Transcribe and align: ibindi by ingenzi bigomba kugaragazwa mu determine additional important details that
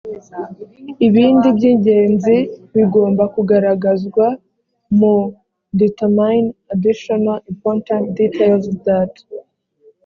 ibindi 1.07 1.47
by 1.57 1.63
ingenzi 1.71 2.35
bigomba 2.75 3.23
kugaragazwa 3.33 4.25
mu 4.97 5.15
determine 5.81 6.45
additional 6.73 7.37
important 7.51 8.03
details 8.19 8.65
that 8.85 9.13